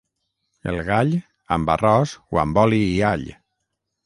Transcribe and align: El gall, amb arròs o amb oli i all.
El 0.71 0.79
gall, 0.87 1.11
amb 1.57 1.69
arròs 1.75 2.15
o 2.37 2.41
amb 2.45 2.61
oli 2.63 2.81
i 2.89 2.97
all. 3.13 3.29